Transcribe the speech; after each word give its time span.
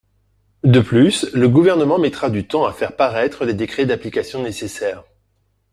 De 0.63 0.79
plus, 0.79 1.31
le 1.33 1.47
Gouvernement 1.47 1.99
mettra 1.99 2.31
du 2.31 2.47
temps 2.47 2.65
à 2.65 2.73
faire 2.73 2.95
paraître 2.95 3.45
les 3.45 3.53
décrets 3.53 3.85
d’application 3.85 4.41
nécessaires. 4.41 5.03